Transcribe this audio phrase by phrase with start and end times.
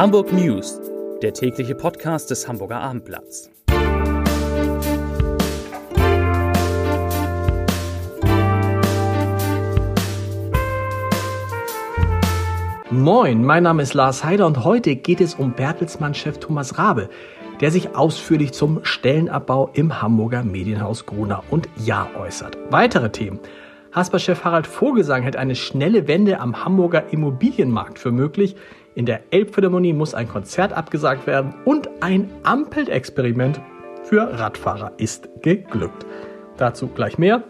[0.00, 0.80] Hamburg News,
[1.20, 3.50] der tägliche Podcast des Hamburger Abendblatts.
[12.90, 17.10] Moin, mein Name ist Lars Heider und heute geht es um Bertelsmann-Chef Thomas Rabe,
[17.60, 22.56] der sich ausführlich zum Stellenabbau im Hamburger Medienhaus Gruner und Ja äußert.
[22.70, 23.38] Weitere Themen.
[23.92, 28.56] Hasper-Chef Harald Vogelsang hält eine schnelle Wende am Hamburger Immobilienmarkt für möglich.
[28.94, 33.60] In der Elbphilharmonie muss ein Konzert abgesagt werden und ein Ampelexperiment
[34.02, 36.04] für Radfahrer ist geglückt.
[36.56, 37.44] Dazu gleich mehr.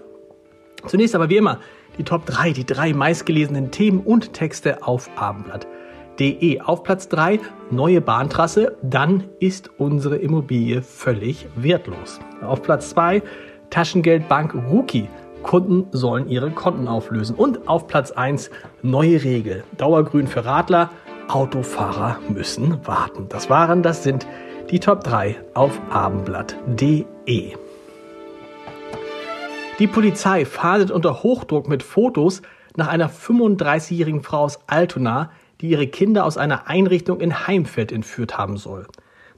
[0.87, 1.61] Zunächst aber wie immer
[1.97, 6.61] die Top 3, die drei meistgelesenen Themen und Texte auf abendblatt.de.
[6.61, 12.21] Auf Platz 3 neue Bahntrasse, dann ist unsere Immobilie völlig wertlos.
[12.43, 13.23] Auf Platz 2
[13.71, 15.09] Taschengeldbank Rookie.
[15.43, 17.35] Kunden sollen ihre Konten auflösen.
[17.35, 18.51] Und auf Platz 1
[18.83, 19.65] neue Regel.
[19.79, 20.91] Dauergrün für Radler,
[21.33, 23.27] Autofahrer müssen warten.
[23.29, 24.27] Das waren, das sind
[24.71, 27.55] die Top 3 auf abendblatt.de.
[29.79, 32.43] Die Polizei fahndet unter Hochdruck mit Fotos
[32.77, 38.37] nach einer 35-jährigen Frau aus Altona, die ihre Kinder aus einer Einrichtung in Heimfeld entführt
[38.37, 38.87] haben soll.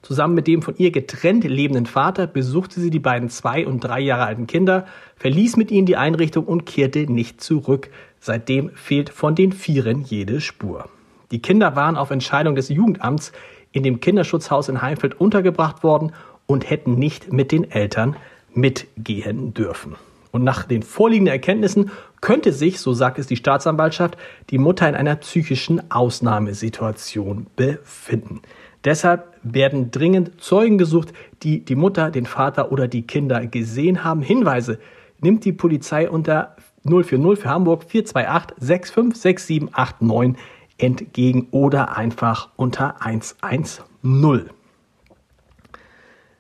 [0.01, 4.01] Zusammen mit dem von ihr getrennt lebenden Vater besuchte sie die beiden zwei und drei
[4.01, 7.91] Jahre alten Kinder, verließ mit ihnen die Einrichtung und kehrte nicht zurück.
[8.19, 10.89] Seitdem fehlt von den Vieren jede Spur.
[11.33, 13.33] Die Kinder waren auf Entscheidung des Jugendamts
[13.73, 16.13] in dem Kinderschutzhaus in Heimfeld untergebracht worden
[16.47, 18.17] und hätten nicht mit den Eltern
[18.53, 19.97] mitgehen dürfen.
[20.31, 24.17] Und nach den vorliegenden Erkenntnissen könnte sich, so sagt es die Staatsanwaltschaft,
[24.51, 28.43] die Mutter in einer psychischen Ausnahmesituation befinden.
[28.85, 34.23] Deshalb werden dringend Zeugen gesucht, die die Mutter, den Vater oder die Kinder gesehen haben.
[34.23, 34.79] Hinweise
[35.21, 40.37] nimmt die Polizei unter 040 für Hamburg 428 656789
[40.83, 44.51] entgegen oder einfach unter 110.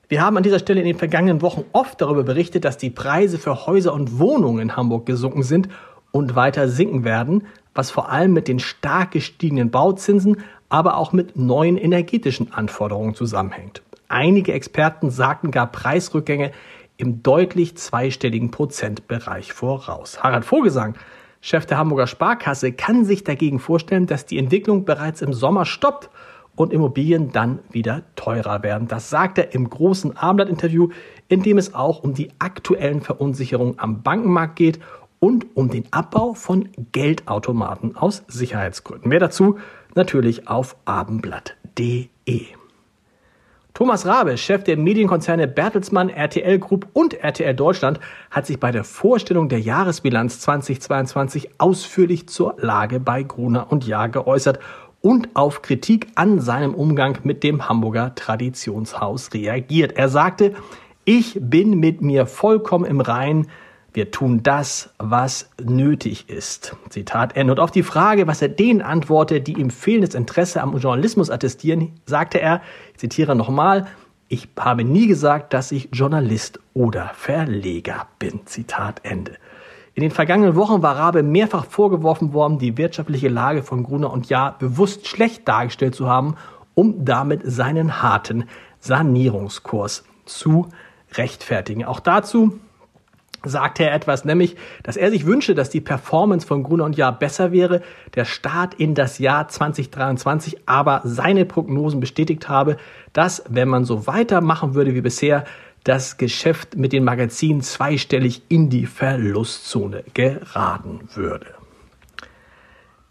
[0.09, 3.39] Wir haben an dieser Stelle in den vergangenen Wochen oft darüber berichtet, dass die Preise
[3.39, 5.69] für Häuser und Wohnungen in Hamburg gesunken sind
[6.11, 11.37] und weiter sinken werden, was vor allem mit den stark gestiegenen Bauzinsen, aber auch mit
[11.37, 13.83] neuen energetischen Anforderungen zusammenhängt.
[14.09, 16.53] Einige Experten sagten gar Preisrückgänge
[16.99, 20.22] im deutlich zweistelligen Prozentbereich voraus.
[20.22, 20.95] Harald Vogelsang
[21.44, 26.08] Chef der Hamburger Sparkasse, kann sich dagegen vorstellen, dass die Entwicklung bereits im Sommer stoppt
[26.54, 28.86] und Immobilien dann wieder teurer werden.
[28.86, 30.91] Das sagt er im großen Abendblatt-Interview,
[31.28, 34.78] in dem es auch um die aktuellen Verunsicherungen am Bankenmarkt geht
[35.19, 39.09] und um den Abbau von Geldautomaten aus Sicherheitsgründen.
[39.09, 39.59] Mehr dazu
[39.97, 42.62] natürlich auf abendblatt.de.
[43.75, 48.00] Thomas Rabe, Chef der Medienkonzerne Bertelsmann, RTL Group und RTL Deutschland,
[48.31, 54.10] hat sich bei der Vorstellung der Jahresbilanz 2022 ausführlich zur Lage bei Gruner und Jahr
[54.10, 54.59] geäußert
[55.00, 59.93] und auf Kritik an seinem Umgang mit dem Hamburger Traditionshaus reagiert.
[59.97, 60.53] Er sagte,
[61.06, 63.47] ich bin mit mir vollkommen im Reinen,
[63.94, 66.76] wir tun das, was nötig ist.
[66.88, 67.53] Zitat Ende.
[67.53, 71.92] Und auf die Frage, was er denen antwortet, die ihm fehlendes Interesse am Journalismus attestieren,
[72.06, 73.86] sagte er, ich zitiere nochmal,
[74.28, 78.47] ich habe nie gesagt, dass ich Journalist oder Verleger bin.
[78.47, 79.32] Zitat Ende.
[79.94, 84.30] In den vergangenen Wochen war Rabe mehrfach vorgeworfen worden, die wirtschaftliche Lage von Gruner und
[84.30, 86.36] Jahr bewusst schlecht dargestellt zu haben,
[86.74, 88.44] um damit seinen harten
[88.80, 90.69] Sanierungskurs zu
[91.12, 91.84] rechtfertigen.
[91.84, 92.59] Auch dazu
[93.44, 97.19] sagte er etwas, nämlich, dass er sich wünsche, dass die Performance von Gruner und Jahr
[97.19, 97.82] besser wäre,
[98.14, 102.76] der Start in das Jahr 2023 aber seine Prognosen bestätigt habe,
[103.12, 105.44] dass, wenn man so weitermachen würde wie bisher,
[105.84, 111.47] das Geschäft mit den Magazinen zweistellig in die Verlustzone geraten würde.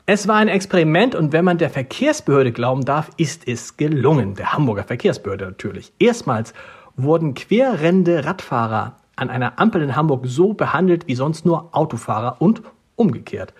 [0.05, 4.35] Es war ein Experiment und wenn man der Verkehrsbehörde glauben darf, ist es gelungen.
[4.35, 5.93] Der Hamburger Verkehrsbehörde natürlich.
[5.99, 6.53] Erstmals
[6.95, 12.61] wurden querrennende Radfahrer an einer Ampel in Hamburg so behandelt wie sonst nur Autofahrer und
[12.95, 13.53] umgekehrt.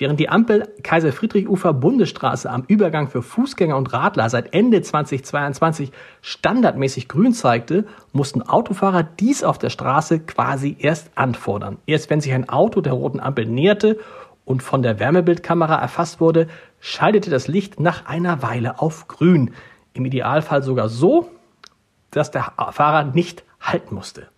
[0.00, 4.80] Während die Ampel Kaiser Friedrich Ufer Bundesstraße am Übergang für Fußgänger und Radler seit Ende
[4.80, 5.92] 2022
[6.22, 11.76] standardmäßig grün zeigte, mussten Autofahrer dies auf der Straße quasi erst anfordern.
[11.84, 13.98] Erst wenn sich ein Auto der roten Ampel näherte
[14.46, 16.48] und von der Wärmebildkamera erfasst wurde,
[16.80, 19.52] schaltete das Licht nach einer Weile auf grün.
[19.92, 21.28] Im Idealfall sogar so,
[22.10, 24.28] dass der Fahrer nicht halten musste.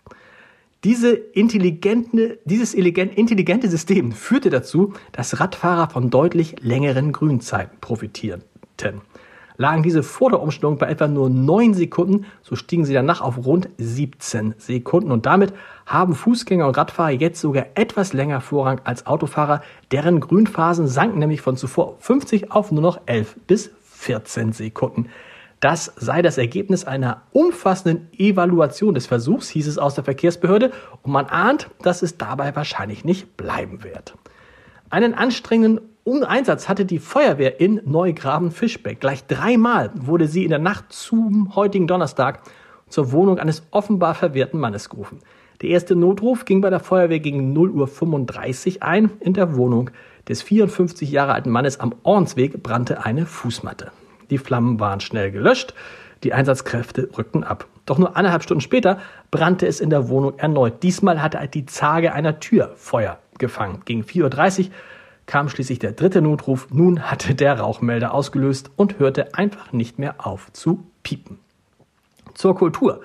[0.83, 8.43] Diese intelligente, dieses intelligente System führte dazu, dass Radfahrer von deutlich längeren Grünzeiten profitierten.
[9.55, 13.45] Lagen diese vor der Umstellung bei etwa nur 9 Sekunden, so stiegen sie danach auf
[13.45, 15.11] rund 17 Sekunden.
[15.11, 15.53] Und damit
[15.85, 21.39] haben Fußgänger und Radfahrer jetzt sogar etwas länger Vorrang als Autofahrer, deren Grünphasen sanken nämlich
[21.39, 25.07] von zuvor 50 auf nur noch 11 bis 14 Sekunden.
[25.63, 30.73] Das sei das Ergebnis einer umfassenden Evaluation des Versuchs, hieß es aus der Verkehrsbehörde,
[31.03, 34.13] und man ahnt, dass es dabei wahrscheinlich nicht bleiben wird.
[34.89, 35.79] Einen anstrengenden
[36.25, 38.99] Einsatz hatte die Feuerwehr in Neugraben-Fischbeck.
[38.99, 42.41] Gleich dreimal wurde sie in der Nacht zum heutigen Donnerstag
[42.89, 45.19] zur Wohnung eines offenbar verwirrten Mannes gerufen.
[45.61, 49.11] Der erste Notruf ging bei der Feuerwehr gegen 0.35 Uhr ein.
[49.21, 49.91] In der Wohnung
[50.27, 53.93] des 54 Jahre alten Mannes am Ornsweg brannte eine Fußmatte.
[54.33, 55.75] Die Flammen waren schnell gelöscht,
[56.23, 57.67] die Einsatzkräfte rückten ab.
[57.85, 58.97] Doch nur eineinhalb Stunden später
[59.29, 60.81] brannte es in der Wohnung erneut.
[60.81, 63.83] Diesmal hatte die Zage einer Tür Feuer gefangen.
[63.85, 64.71] Gegen 4.30 Uhr
[65.27, 66.67] kam schließlich der dritte Notruf.
[66.71, 71.37] Nun hatte der Rauchmelder ausgelöst und hörte einfach nicht mehr auf zu piepen.
[72.33, 73.01] Zur Kultur.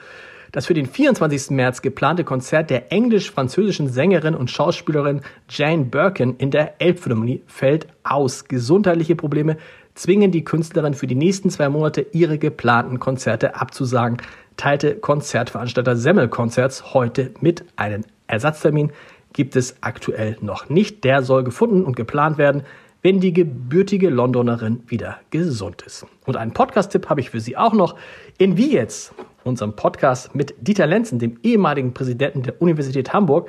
[0.50, 1.50] Das für den 24.
[1.50, 5.20] März geplante Konzert der englisch-französischen Sängerin und Schauspielerin
[5.50, 8.46] Jane Birkin in der Elbphilharmonie fällt aus.
[8.46, 9.58] Gesundheitliche Probleme
[9.98, 14.18] zwingen die Künstlerin für die nächsten zwei Monate ihre geplanten Konzerte abzusagen,
[14.56, 17.64] teilte Konzertveranstalter Semmelkonzerts heute mit.
[17.76, 18.92] Einen Ersatztermin
[19.32, 21.04] gibt es aktuell noch nicht.
[21.04, 22.62] Der soll gefunden und geplant werden,
[23.02, 26.06] wenn die gebürtige Londonerin wieder gesund ist.
[26.26, 27.96] Und einen Podcast-Tipp habe ich für Sie auch noch.
[28.38, 29.12] In Wie jetzt,
[29.44, 33.48] unserem Podcast mit Dieter Lenzen, dem ehemaligen Präsidenten der Universität Hamburg,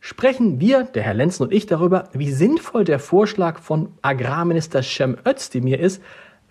[0.00, 5.16] sprechen wir, der Herr Lenzen und ich, darüber, wie sinnvoll der Vorschlag von Agrarminister Cem
[5.26, 6.02] Özdemir ist,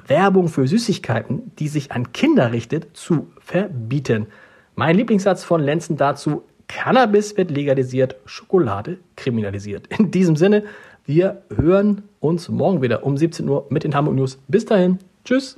[0.06, 4.28] Werbung für Süßigkeiten, die sich an Kinder richtet, zu verbieten.
[4.76, 9.88] Mein Lieblingssatz von Lenzen dazu, Cannabis wird legalisiert, Schokolade kriminalisiert.
[9.98, 10.64] In diesem Sinne,
[11.06, 14.40] wir hören uns morgen wieder um 17 Uhr mit den Hamburg News.
[14.48, 15.58] Bis dahin, tschüss.